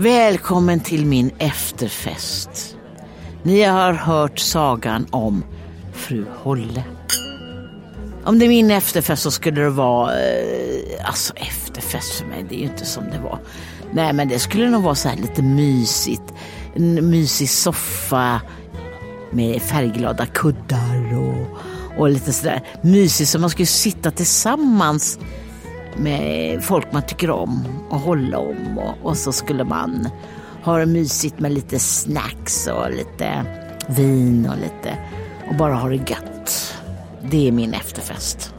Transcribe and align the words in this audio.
Välkommen 0.00 0.80
till 0.80 1.06
min 1.06 1.30
efterfest. 1.38 2.76
Ni 3.42 3.62
har 3.62 3.92
hört 3.92 4.38
sagan 4.38 5.06
om 5.10 5.44
fru 5.92 6.24
Holle. 6.36 6.84
Om 8.24 8.38
det 8.38 8.46
är 8.46 8.48
min 8.48 8.70
efterfest 8.70 9.22
så 9.22 9.30
skulle 9.30 9.60
det 9.60 9.70
vara, 9.70 10.20
eh, 10.20 11.06
alltså 11.06 11.34
efterfest 11.36 12.12
för 12.12 12.26
mig, 12.26 12.46
det 12.48 12.54
är 12.54 12.58
ju 12.58 12.64
inte 12.64 12.86
som 12.86 13.04
det 13.04 13.18
var. 13.18 13.38
Nej 13.92 14.12
men 14.12 14.28
det 14.28 14.38
skulle 14.38 14.70
nog 14.70 14.82
vara 14.82 14.94
så 14.94 15.08
här 15.08 15.16
lite 15.16 15.42
mysigt. 15.42 16.34
En 16.74 17.10
mysig 17.10 17.50
soffa 17.50 18.40
med 19.30 19.62
färgglada 19.62 20.26
kuddar 20.26 21.18
och, 21.18 21.58
och 21.98 22.10
lite 22.10 22.32
sådär 22.32 22.62
mysigt 22.82 23.30
så 23.30 23.38
man 23.38 23.50
skulle 23.50 23.66
sitta 23.66 24.10
tillsammans 24.10 25.18
med 25.98 26.64
folk 26.64 26.92
man 26.92 27.02
tycker 27.02 27.30
om 27.30 27.64
och 27.90 27.98
hålla 27.98 28.38
om 28.38 28.78
och, 28.78 28.94
och 29.02 29.16
så 29.16 29.32
skulle 29.32 29.64
man 29.64 30.08
ha 30.62 30.78
det 30.78 30.86
mysigt 30.86 31.38
med 31.38 31.52
lite 31.52 31.78
snacks 31.78 32.66
och 32.66 32.90
lite 32.90 33.44
vin 33.86 34.48
och 34.50 34.56
lite 34.56 34.98
och 35.48 35.54
bara 35.54 35.74
ha 35.74 35.88
det 35.88 36.10
gött. 36.10 36.74
Det 37.22 37.48
är 37.48 37.52
min 37.52 37.74
efterfest. 37.74 38.54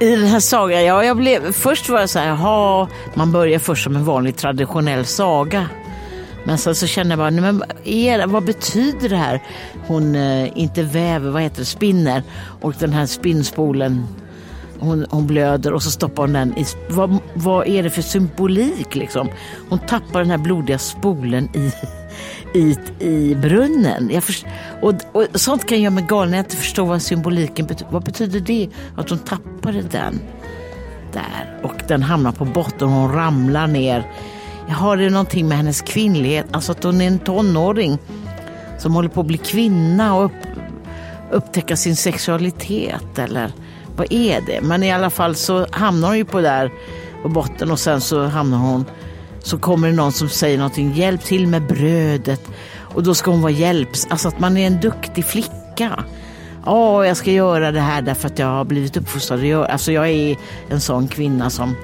I 0.00 0.16
den 0.16 0.26
här 0.26 0.40
sagan, 0.40 0.84
ja, 0.84 1.04
jag 1.04 1.16
blev, 1.16 1.52
först 1.52 1.88
var 1.88 2.00
jag 2.00 2.10
så 2.10 2.18
här, 2.18 2.28
jaha, 2.28 2.88
man 3.14 3.32
börjar 3.32 3.58
först 3.58 3.84
som 3.84 3.96
en 3.96 4.04
vanlig 4.04 4.36
traditionell 4.36 5.04
saga. 5.04 5.68
Men 6.44 6.58
sen 6.58 6.74
så 6.74 6.86
känner 6.86 7.10
jag 7.10 7.18
bara, 7.18 7.30
nej, 7.30 7.40
men 7.40 7.62
er, 7.84 8.26
vad 8.26 8.44
betyder 8.44 9.08
det 9.08 9.16
här? 9.16 9.42
Hon 9.86 10.14
eh, 10.14 10.58
inte 10.58 10.82
väver, 10.82 11.30
vad 11.30 11.42
heter 11.42 11.58
det, 11.58 11.64
spinner 11.64 12.22
och 12.60 12.74
den 12.78 12.92
här 12.92 13.06
spinnspolen 13.06 14.06
hon, 14.82 15.06
hon 15.10 15.26
blöder 15.26 15.72
och 15.72 15.82
så 15.82 15.90
stoppar 15.90 16.22
hon 16.22 16.32
den 16.32 16.58
i... 16.58 16.66
Vad, 16.90 17.18
vad 17.34 17.66
är 17.66 17.82
det 17.82 17.90
för 17.90 18.02
symbolik 18.02 18.94
liksom? 18.94 19.28
Hon 19.68 19.78
tappar 19.78 20.20
den 20.20 20.30
här 20.30 20.38
blodiga 20.38 20.78
spolen 20.78 21.48
i, 21.54 21.72
i, 22.58 22.76
i 22.98 23.34
brunnen. 23.34 24.10
Jag 24.12 24.24
först, 24.24 24.46
och, 24.80 24.94
och 25.12 25.26
sånt 25.34 25.66
kan 25.66 25.80
göra 25.80 25.94
mig 25.94 26.04
galen 26.08 26.30
när 26.30 26.38
jag 26.38 26.44
inte 26.44 26.56
förstår 26.56 26.86
vad 26.86 27.02
symboliken 27.02 27.66
betyder. 27.66 27.92
Vad 27.92 28.04
betyder 28.04 28.40
det? 28.40 28.68
Att 28.96 29.10
hon 29.10 29.18
tappade 29.18 29.82
den 29.82 30.20
där 31.12 31.60
och 31.62 31.82
den 31.88 32.02
hamnar 32.02 32.32
på 32.32 32.44
botten 32.44 32.88
och 32.88 32.94
hon 32.94 33.12
ramlar 33.12 33.66
ner. 33.66 34.06
Har 34.68 34.96
det 34.96 35.10
någonting 35.10 35.48
med 35.48 35.56
hennes 35.56 35.80
kvinnlighet, 35.80 36.46
alltså 36.50 36.72
att 36.72 36.84
hon 36.84 37.00
är 37.00 37.06
en 37.06 37.18
tonåring 37.18 37.98
som 38.78 38.94
håller 38.94 39.08
på 39.08 39.20
att 39.20 39.26
bli 39.26 39.38
kvinna 39.38 40.14
och 40.14 40.24
upp, 40.24 40.46
upptäcka 41.30 41.76
sin 41.76 41.96
sexualitet 41.96 43.18
eller 43.18 43.52
vad 43.96 44.12
är 44.12 44.40
det? 44.40 44.60
Men 44.60 44.82
i 44.82 44.92
alla 44.92 45.10
fall 45.10 45.34
så 45.34 45.66
hamnar 45.70 46.08
hon 46.08 46.16
ju 46.16 46.24
på 46.24 46.40
där 46.40 46.72
på 47.22 47.28
botten 47.28 47.70
och 47.70 47.78
sen 47.78 48.00
så 48.00 48.26
hamnar 48.26 48.58
hon 48.58 48.84
så 49.42 49.58
kommer 49.58 49.88
det 49.88 49.94
någon 49.94 50.12
som 50.12 50.28
säger 50.28 50.58
någonting, 50.58 50.92
hjälp 50.94 51.24
till 51.24 51.46
med 51.46 51.66
brödet 51.66 52.48
och 52.78 53.02
då 53.02 53.14
ska 53.14 53.30
hon 53.30 53.42
vara 53.42 53.52
hjälps, 53.52 54.06
alltså 54.10 54.28
att 54.28 54.40
man 54.40 54.56
är 54.56 54.66
en 54.66 54.80
duktig 54.80 55.24
flicka. 55.24 56.04
Ja, 56.64 57.00
oh, 57.00 57.06
jag 57.06 57.16
ska 57.16 57.30
göra 57.30 57.72
det 57.72 57.80
här 57.80 58.02
därför 58.02 58.26
att 58.26 58.38
jag 58.38 58.46
har 58.46 58.64
blivit 58.64 58.96
uppfostrad. 58.96 59.44
Alltså 59.54 59.92
jag 59.92 60.08
är 60.08 60.36
en 60.70 60.80
sån 60.80 61.08
kvinna 61.08 61.50
som 61.50 61.76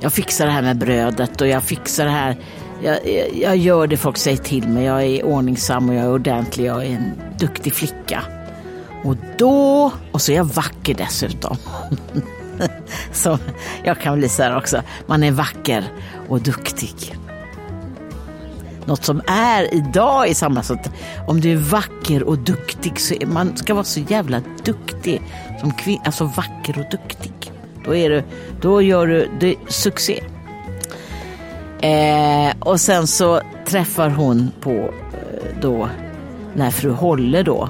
jag 0.00 0.12
fixar 0.12 0.46
det 0.46 0.52
här 0.52 0.62
med 0.62 0.76
brödet 0.76 1.40
och 1.40 1.46
jag 1.46 1.62
fixar 1.62 2.04
det 2.04 2.10
här. 2.10 2.36
Jag, 2.82 2.98
jag, 3.08 3.36
jag 3.36 3.56
gör 3.56 3.86
det 3.86 3.96
folk 3.96 4.16
säger 4.16 4.36
till 4.36 4.68
mig. 4.68 4.84
Jag 4.84 5.02
är 5.02 5.24
ordningsam 5.24 5.88
och 5.88 5.94
jag 5.94 6.04
är 6.04 6.12
ordentlig. 6.12 6.64
Jag 6.64 6.84
är 6.84 6.90
en 6.90 7.12
duktig 7.38 7.74
flicka. 7.74 8.22
Och 9.04 9.16
då, 9.38 9.92
och 10.12 10.22
så 10.22 10.32
är 10.32 10.36
jag 10.36 10.44
vacker 10.44 10.94
dessutom. 10.94 11.56
så 13.12 13.38
jag 13.84 14.00
kan 14.00 14.18
bli 14.18 14.28
så 14.28 14.42
här 14.42 14.56
också, 14.56 14.82
man 15.06 15.22
är 15.22 15.30
vacker 15.30 15.84
och 16.28 16.40
duktig. 16.40 17.16
Något 18.84 19.04
som 19.04 19.22
är 19.26 19.74
idag 19.74 20.28
i 20.28 20.34
samhället, 20.34 20.66
så 20.66 20.74
att 20.74 20.90
om 21.26 21.40
du 21.40 21.52
är 21.52 21.56
vacker 21.56 22.22
och 22.22 22.38
duktig 22.38 23.00
så 23.00 23.14
är 23.14 23.26
man 23.26 23.56
ska 23.56 23.74
vara 23.74 23.84
så 23.84 24.00
jävla 24.00 24.42
duktig 24.64 25.22
som 25.60 25.72
kvinna, 25.72 26.02
alltså 26.04 26.24
vacker 26.24 26.78
och 26.78 26.90
duktig. 26.90 27.52
Då, 27.84 27.94
är 27.94 28.10
du, 28.10 28.22
då 28.60 28.82
gör 28.82 29.06
du 29.06 29.28
det, 29.40 29.56
succé. 29.68 30.22
Eh, 31.80 32.52
och 32.60 32.80
sen 32.80 33.06
så 33.06 33.40
träffar 33.66 34.10
hon 34.10 34.50
på 34.60 34.70
eh, 34.70 35.60
då, 35.60 35.88
när 36.54 36.70
fru 36.70 36.90
Holle 36.90 37.42
då, 37.42 37.68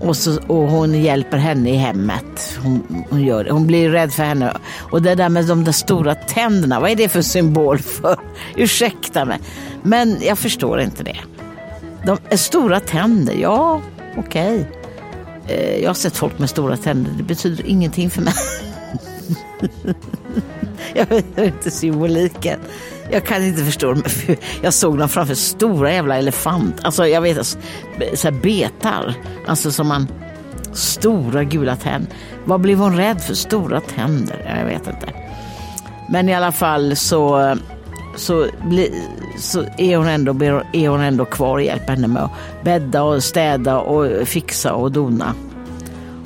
och, 0.00 0.16
så, 0.16 0.40
och 0.46 0.70
hon 0.70 1.02
hjälper 1.02 1.36
henne 1.36 1.70
i 1.70 1.76
hemmet. 1.76 2.58
Hon, 2.62 3.04
hon, 3.10 3.24
gör 3.24 3.44
det. 3.44 3.52
hon 3.52 3.66
blir 3.66 3.90
rädd 3.90 4.12
för 4.12 4.22
henne. 4.22 4.56
Och 4.90 5.02
det 5.02 5.14
där 5.14 5.28
med 5.28 5.46
de 5.46 5.64
där 5.64 5.72
stora 5.72 6.14
tänderna, 6.14 6.80
vad 6.80 6.90
är 6.90 6.96
det 6.96 7.08
för 7.08 7.22
symbol 7.22 7.78
för? 7.78 8.18
Ursäkta 8.56 9.24
mig. 9.24 9.38
Men 9.82 10.18
jag 10.20 10.38
förstår 10.38 10.80
inte 10.80 11.02
det. 11.02 11.18
De 12.06 12.18
är 12.28 12.36
stora 12.36 12.80
tänder, 12.80 13.34
ja 13.34 13.80
okej. 14.16 14.60
Okay. 14.60 15.80
Jag 15.82 15.88
har 15.88 15.94
sett 15.94 16.16
folk 16.16 16.38
med 16.38 16.50
stora 16.50 16.76
tänder, 16.76 17.12
det 17.16 17.22
betyder 17.22 17.66
ingenting 17.66 18.10
för 18.10 18.22
mig. 18.22 18.34
jag 20.94 21.06
vet 21.06 21.38
inte 21.38 21.70
symboliken. 21.70 22.60
Jag 23.10 23.24
kan 23.24 23.44
inte 23.44 23.64
förstå. 23.64 23.96
Jag 24.62 24.74
såg 24.74 24.98
dem 24.98 25.08
framför 25.08 25.34
stora 25.34 25.92
jävla 25.92 26.18
elefant. 26.18 26.80
Alltså 26.82 27.06
jag 27.06 27.20
vet 27.20 27.38
alltså, 27.38 27.58
så 28.14 28.28
här 28.28 28.40
betar. 28.42 29.14
Alltså 29.46 29.72
som 29.72 29.88
man 29.88 30.08
Stora 30.72 31.44
gula 31.44 31.76
tänder. 31.76 32.12
Vad 32.44 32.60
blev 32.60 32.78
hon 32.78 32.96
rädd 32.96 33.20
för? 33.20 33.34
Stora 33.34 33.80
tänder? 33.80 34.56
Jag 34.58 34.66
vet 34.66 34.86
inte. 34.86 35.12
Men 36.08 36.28
i 36.28 36.34
alla 36.34 36.52
fall 36.52 36.96
så, 36.96 37.56
så, 38.16 38.46
bli, 38.64 39.04
så 39.38 39.64
är, 39.78 39.96
hon 39.96 40.08
ändå, 40.08 40.32
är 40.72 40.88
hon 40.88 41.00
ändå 41.00 41.24
kvar 41.24 41.52
och 41.52 41.62
hjälper 41.62 41.92
henne 41.92 42.08
med 42.08 42.22
att 42.22 42.30
bädda 42.64 43.02
och 43.02 43.24
städa 43.24 43.78
och 43.78 44.28
fixa 44.28 44.72
och 44.72 44.92
dona. 44.92 45.34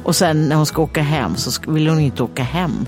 Och 0.03 0.17
sen 0.17 0.49
när 0.49 0.57
hon 0.57 0.67
ska 0.67 0.83
åka 0.83 1.03
hem 1.03 1.37
så 1.37 1.73
vill 1.73 1.89
hon 1.89 2.01
inte 2.01 2.23
åka 2.23 2.43
hem. 2.43 2.87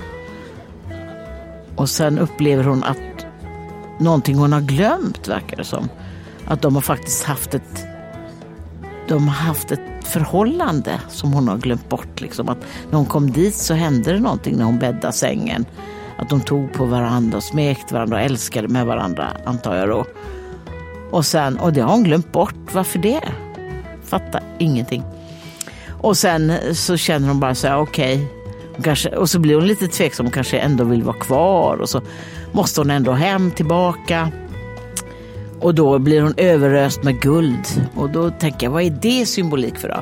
Och 1.77 1.89
sen 1.89 2.19
upplever 2.19 2.65
hon 2.65 2.85
att 2.85 3.14
någonting 3.99 4.37
hon 4.37 4.53
har 4.53 4.61
glömt 4.61 5.29
verkar 5.29 5.57
det 5.57 5.65
som. 5.65 5.89
Att 6.47 6.63
de 6.63 6.75
har 6.75 6.83
faktiskt 6.83 7.25
haft 7.25 7.55
ett 7.55 7.87
de 9.09 9.29
har 9.29 9.35
haft 9.35 9.73
ett 9.73 10.05
förhållande 10.05 11.01
som 11.09 11.33
hon 11.33 11.49
har 11.49 11.59
glömt 11.59 11.89
bort. 11.89 12.21
Liksom. 12.21 12.49
Att 12.49 12.59
när 12.91 12.97
hon 12.97 13.07
kom 13.07 13.31
dit 13.31 13.55
så 13.55 13.75
hände 13.75 14.13
det 14.13 14.21
någonting 14.21 14.57
när 14.57 14.65
hon 14.65 14.79
bäddade 14.79 15.13
sängen. 15.13 15.65
Att 16.19 16.29
de 16.29 16.41
tog 16.41 16.73
på 16.73 16.85
varandra, 16.85 17.41
smekte 17.41 17.95
varandra 17.95 18.17
och 18.17 18.23
älskade 18.23 18.69
med 18.69 18.87
varandra, 18.87 19.29
antar 19.45 19.77
jag 19.77 19.89
då. 19.89 20.05
Och, 21.11 21.27
sen, 21.27 21.59
och 21.59 21.73
det 21.73 21.81
har 21.81 21.91
hon 21.91 22.05
glömt 22.05 22.33
bort. 22.33 22.75
Varför 22.75 22.99
det? 22.99 23.21
Fattar 24.05 24.43
ingenting. 24.59 25.03
Och 25.89 26.17
sen 26.17 26.53
så 26.73 26.97
känner 26.97 27.29
hon 27.29 27.41
bara 27.41 27.55
så 27.55 27.67
här, 27.67 27.79
okej. 27.79 28.15
Okay, 28.15 28.44
och 29.17 29.31
så 29.31 29.39
blir 29.39 29.55
hon 29.55 29.67
lite 29.67 29.89
tveksam, 29.89 30.27
hon 30.27 30.33
kanske 30.33 30.59
ändå 30.59 30.85
vill 30.85 31.03
vara 31.03 31.17
kvar. 31.17 31.77
Och 31.77 31.89
så 31.89 32.03
måste 32.53 32.81
hon 32.81 32.91
ändå 32.91 33.13
hem 33.13 33.51
tillbaka. 33.51 34.31
Och 35.61 35.75
då 35.75 35.99
blir 35.99 36.23
hon 36.23 36.35
överöst 36.37 37.03
med 37.03 37.21
guld. 37.21 37.89
Och 37.95 38.11
då 38.11 38.31
tänker 38.31 38.67
jag, 38.67 38.71
vad 38.71 38.83
är 38.83 38.99
det 39.03 39.27
symbolik 39.27 39.79
för 39.79 39.89
då? 39.89 40.01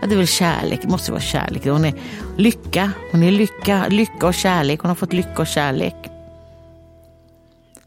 Ja, 0.00 0.06
det 0.06 0.14
är 0.14 0.16
väl 0.16 0.26
kärlek, 0.26 0.78
det 0.82 0.88
måste 0.88 1.12
vara 1.12 1.22
kärlek. 1.22 1.66
Hon 1.66 1.84
är 1.84 1.94
lycka, 2.36 2.90
hon 3.12 3.22
är 3.22 3.30
lycka, 3.30 3.84
lycka 3.88 4.26
och 4.26 4.34
kärlek. 4.34 4.80
Hon 4.80 4.88
har 4.88 4.96
fått 4.96 5.12
lycka 5.12 5.42
och 5.42 5.46
kärlek. 5.46 5.94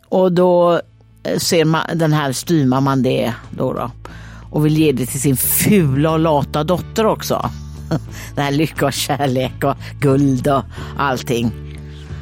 Och 0.10 0.32
då 0.32 0.82
eh, 1.24 1.38
ser 1.38 1.66
man, 1.66 1.82
den 1.96 2.14
här 2.14 2.32
styrmamman 2.32 3.04
det 3.04 3.34
då, 3.50 3.74
då 3.74 3.92
och 4.50 4.66
vill 4.66 4.78
ge 4.78 4.92
det 4.92 5.06
till 5.06 5.22
sin 5.22 5.38
fula 5.38 6.12
och 6.12 6.20
lata 6.20 6.64
dotter 6.64 7.06
också. 7.06 7.50
Den 8.36 8.44
här 8.44 8.52
lycka 8.52 8.86
och 8.86 8.94
kärlek 8.94 9.64
och 9.64 9.76
guld 10.00 10.48
och 10.48 10.64
allting. 10.98 11.52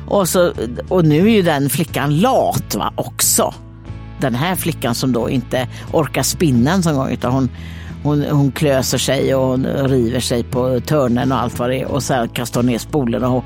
Och, 0.07 0.29
så, 0.29 0.53
och 0.89 1.05
nu 1.05 1.19
är 1.19 1.35
ju 1.35 1.41
den 1.41 1.69
flickan 1.69 2.19
lat 2.19 2.75
va, 2.75 2.93
också 2.95 3.53
den 4.19 4.35
här 4.35 4.55
flickan 4.55 4.95
som 4.95 5.11
då 5.11 5.29
inte 5.29 5.67
orkar 5.91 6.23
spinna 6.23 6.71
en 6.71 6.83
sån 6.83 6.95
gång 6.95 7.09
utan 7.09 7.31
hon, 7.31 7.49
hon, 8.03 8.25
hon 8.25 8.51
klöser 8.51 8.97
sig 8.97 9.35
och 9.35 9.47
hon 9.47 9.65
river 9.65 10.19
sig 10.19 10.43
på 10.43 10.79
törnen 10.79 11.31
och 11.31 11.41
allt 11.41 11.59
vad 11.59 11.69
det 11.69 11.81
är 11.81 11.85
och 11.85 12.03
sen 12.03 12.29
kastar 12.29 12.61
hon 12.61 12.65
ner 12.65 12.77
spolen 12.77 13.23
och, 13.23 13.43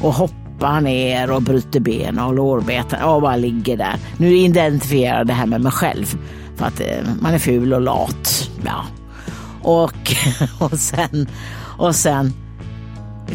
och 0.00 0.14
hoppar 0.14 0.80
ner 0.80 1.30
och 1.30 1.42
bryter 1.42 1.80
ben 1.80 2.18
och 2.18 2.34
lårbeten 2.34 3.02
och 3.02 3.22
bara 3.22 3.36
ligger 3.36 3.76
där. 3.76 3.96
Nu 4.16 4.36
identifierar 4.36 5.18
jag 5.18 5.26
det 5.26 5.32
här 5.32 5.46
med 5.46 5.60
mig 5.60 5.72
själv 5.72 6.16
för 6.56 6.66
att 6.66 6.80
eh, 6.80 6.86
man 7.20 7.34
är 7.34 7.38
ful 7.38 7.72
och 7.72 7.80
lat. 7.80 8.50
Ja. 8.64 8.84
Och, 9.62 10.14
och 10.58 10.78
sen, 10.78 11.28
och 11.82 11.94
sen 11.94 12.32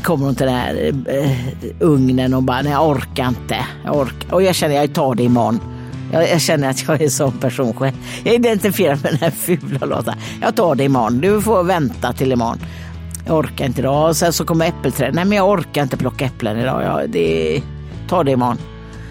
kommer 0.04 0.26
hon 0.26 0.36
till 0.36 0.46
den 0.46 0.56
här 0.56 0.94
äh, 1.08 1.32
ugnen 1.80 2.34
och 2.34 2.44
bara, 2.44 2.62
nej 2.62 2.72
jag 2.72 2.90
orkar 2.90 3.28
inte. 3.28 3.66
Jag 3.86 3.96
orkar. 3.96 4.34
Och 4.34 4.44
jag 4.44 4.56
känner, 4.56 4.76
jag 4.76 4.94
tar 4.94 5.16
det 5.16 5.24
imorgon. 5.24 5.60
Jag, 6.12 6.30
jag 6.30 6.42
känner 6.42 6.70
att 6.70 6.88
jag 6.88 7.02
är 7.02 7.04
en 7.04 7.12
sån 7.12 7.32
person 7.32 7.74
själv. 7.74 7.94
Jag 8.24 8.36
identifierar 8.36 8.96
mig 8.96 9.04
med 9.04 9.12
den 9.12 9.20
här 9.20 9.32
fula 9.32 9.86
låten. 9.86 10.14
Jag 10.42 10.56
tar 10.56 10.76
det 10.76 10.84
imorgon. 10.84 11.22
Du 11.22 11.42
får 11.42 11.64
vänta 11.64 12.14
till 12.14 12.32
imorgon. 12.32 12.58
Jag 13.26 13.38
orkar 13.38 13.66
inte 13.66 13.82
idag. 13.82 14.10
Och 14.10 14.16
sen 14.16 14.34
så 14.34 14.46
kommer 14.46 14.68
äppelträd. 14.68 15.16
Nej 15.16 15.26
men 15.26 15.38
jag 15.38 15.50
orkar 15.50 15.84
inte 15.84 15.98
plocka 15.98 16.26
äpplen 16.26 16.58
idag. 16.58 16.84
Jag, 16.84 17.10
det, 17.10 17.62
ta 18.10 18.24
det 18.24 18.32
imorgon. 18.32 18.58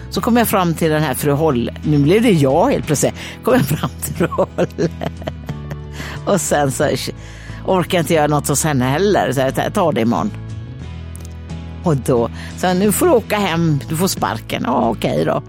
Så 0.09 0.21
kommer 0.21 0.41
jag 0.41 0.47
fram 0.47 0.73
till 0.73 0.89
den 0.89 1.03
här 1.03 1.13
fru 1.13 1.31
Holle. 1.31 1.75
Nu 1.83 1.97
blev 1.97 2.21
det 2.21 2.31
jag 2.31 2.71
helt 2.71 2.85
plötsligt. 2.85 3.13
Kommer 3.43 3.57
jag 3.57 3.67
fram 3.67 3.89
till 4.03 4.15
fru 4.15 4.27
Holle. 4.27 4.89
Och 6.25 6.41
sen 6.41 6.71
så 6.71 6.89
orkar 7.67 7.99
inte 7.99 8.13
göra 8.13 8.27
något 8.27 8.47
hos 8.47 8.63
henne 8.63 8.85
heller. 8.85 9.31
Så 9.31 9.39
jag 9.39 9.73
tar 9.73 9.91
det 9.91 10.01
imorgon. 10.01 10.31
Och 11.83 11.97
då, 11.97 12.29
sa 12.57 12.73
nu 12.73 12.91
får 12.91 13.05
du 13.05 13.11
åka 13.11 13.37
hem, 13.37 13.79
du 13.89 13.97
får 13.97 14.07
sparken. 14.07 14.63
Ja 14.65 14.89
okej 14.89 15.25
då. 15.25 15.43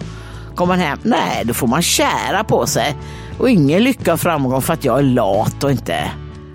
Kommer 0.55 0.77
man 0.77 0.87
hem, 0.87 0.99
nej 1.03 1.43
då 1.45 1.55
får 1.55 1.67
man 1.67 1.83
kära 1.83 2.45
på 2.45 2.67
sig. 2.67 2.97
Och 3.39 3.51
ingen 3.51 3.83
lycka 3.85 4.13
och 4.13 4.21
framgång 4.21 4.63
för 4.63 4.73
att 4.73 4.85
jag 4.85 4.99
är 4.99 5.03
lat 5.03 5.65
och 5.65 5.71
inte 5.71 6.11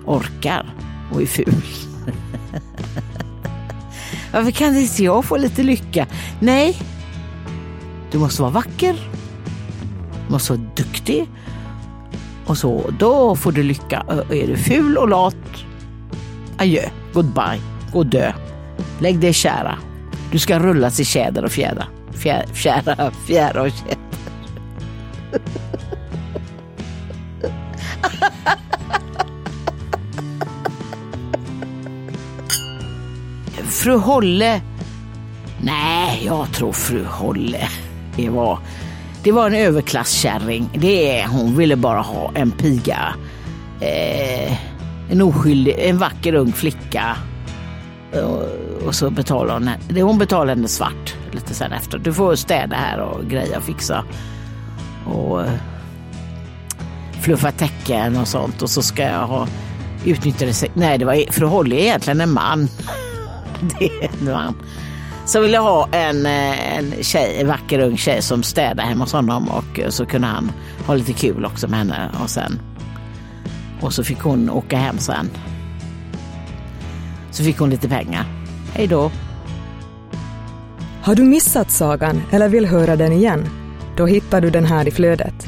orkar 0.06 0.74
och 1.12 1.22
är 1.22 1.26
ful. 1.26 1.54
Varför 4.32 4.50
kan 4.50 4.76
inte 4.76 5.04
jag 5.04 5.24
få 5.24 5.36
lite 5.36 5.62
lycka? 5.62 6.06
Nej, 6.40 6.76
du 8.10 8.18
måste 8.18 8.42
vara 8.42 8.52
vacker. 8.52 9.10
Du 10.26 10.32
måste 10.32 10.52
vara 10.52 10.62
duktig. 10.76 11.28
Och 12.46 12.58
så, 12.58 12.90
då 12.98 13.36
får 13.36 13.52
du 13.52 13.62
lycka. 13.62 14.04
Är 14.30 14.46
du 14.46 14.56
ful 14.56 14.96
och 14.96 15.08
lat, 15.08 15.36
adjö, 16.56 16.82
goodbye, 17.12 17.60
gå 17.92 17.98
och 17.98 18.06
dö. 18.06 18.32
Lägg 18.98 19.18
dig 19.18 19.30
i 19.30 19.32
kära. 19.32 19.78
Du 20.32 20.38
ska 20.38 20.58
rullas 20.58 21.00
i 21.00 21.04
tjäder 21.04 21.44
och 21.44 21.50
fjädrar 21.50 21.88
fjär, 22.14 22.46
fjära, 22.52 23.10
fjära 23.26 23.62
och 23.62 23.70
tjäder. 23.70 23.98
Fru 33.68 33.96
Holle. 33.96 34.60
Nej, 35.60 36.22
jag 36.26 36.52
tror 36.52 36.72
fru 36.72 37.04
Holle. 37.04 37.68
Det 38.16 38.28
var, 38.28 38.58
det 39.24 39.32
var 39.32 39.46
en 39.46 39.54
överklasskärring. 39.54 40.70
Det 40.74 41.20
är, 41.20 41.26
hon 41.26 41.56
ville 41.56 41.76
bara 41.76 42.00
ha 42.00 42.32
en 42.34 42.50
piga. 42.50 43.14
Eh, 43.80 44.52
en 45.10 45.22
oskyldig, 45.22 45.74
en 45.78 45.98
vacker 45.98 46.34
ung 46.34 46.52
flicka. 46.52 47.16
Och, 48.12 48.42
och 48.86 48.94
så 48.94 49.10
betalade 49.10 49.78
hon, 49.88 50.02
hon 50.02 50.18
betalade 50.18 50.50
henne 50.50 50.68
svart 50.68 51.14
lite 51.32 51.54
sen 51.54 51.72
efter. 51.72 51.98
Du 51.98 52.12
får 52.12 52.34
städa 52.34 52.76
här 52.76 53.00
och 53.00 53.24
greja 53.24 53.56
och 53.58 53.64
fixa. 53.64 54.04
Och 55.06 55.42
eh, 55.42 55.52
fluffa 57.20 57.52
täcken 57.52 58.16
och 58.16 58.28
sånt. 58.28 58.62
Och 58.62 58.70
så 58.70 58.82
ska 58.82 59.02
jag 59.02 59.26
ha 59.26 59.46
utnyttjade 60.04 60.52
Nej, 60.74 60.98
det 60.98 61.04
var 61.04 61.32
för 61.32 61.42
Holly 61.42 61.76
egentligen 61.76 62.20
en 62.20 62.32
man. 62.32 62.68
det 63.78 63.84
är 63.84 64.10
en 64.20 64.32
man. 64.32 64.54
Så 65.26 65.40
ville 65.40 65.54
jag 65.54 65.62
ha 65.62 65.88
en, 65.92 66.26
eh, 66.26 66.78
en, 66.78 66.94
tjej, 67.02 67.40
en 67.40 67.48
vacker 67.48 67.78
ung 67.78 67.96
tjej 67.96 68.22
som 68.22 68.42
städade 68.42 68.82
hemma 68.82 69.04
hos 69.04 69.12
honom 69.12 69.48
och 69.48 69.80
eh, 69.80 69.88
så 69.88 70.06
kunde 70.06 70.26
han 70.26 70.52
ha 70.86 70.94
lite 70.94 71.12
kul 71.12 71.44
också 71.44 71.68
med 71.68 71.78
henne. 71.78 72.10
Och, 72.22 72.30
sen, 72.30 72.60
och 73.80 73.92
så 73.92 74.04
fick 74.04 74.20
hon 74.20 74.50
åka 74.50 74.76
hem 74.76 74.98
sen. 74.98 75.30
Så 77.30 77.44
fick 77.44 77.58
hon 77.58 77.70
lite 77.70 77.88
pengar. 77.88 78.24
Hej 78.72 78.86
då. 78.86 79.10
Har 81.02 81.14
du 81.14 81.22
missat 81.22 81.70
sagan 81.70 82.22
eller 82.30 82.48
vill 82.48 82.66
höra 82.66 82.96
den 82.96 83.12
igen? 83.12 83.48
Då 83.96 84.06
hittar 84.06 84.40
du 84.40 84.50
den 84.50 84.64
här 84.64 84.88
i 84.88 84.90
flödet. 84.90 85.46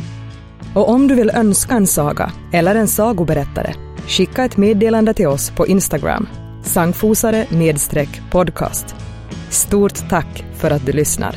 Och 0.75 0.89
om 0.89 1.09
du 1.09 1.15
vill 1.15 1.31
önska 1.31 1.75
en 1.75 1.87
saga 1.87 2.33
eller 2.53 2.75
en 2.75 2.89
sagoberättare, 2.89 3.75
skicka 4.07 4.45
ett 4.45 4.57
meddelande 4.57 5.15
till 5.15 5.27
oss 5.27 5.51
på 5.51 5.67
Instagram, 5.67 6.29
sangfosare 6.63 7.47
podcast. 8.31 9.06
Stort 9.57 10.09
tack 10.09 10.45
för 10.53 10.71
att 10.71 10.87
du 10.87 10.93
lyssnar. 10.93 11.37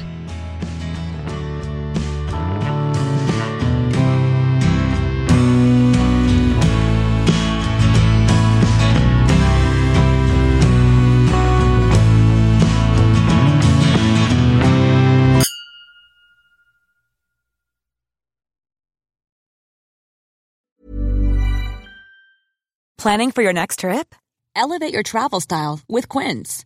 Planning 22.98 23.32
for 23.32 23.44
your 23.44 23.54
next 23.54 23.80
trip? 23.80 24.16
Elevate 24.56 24.94
your 24.94 25.04
travel 25.04 25.42
style 25.42 25.80
with 25.88 26.10
Quince. 26.10 26.66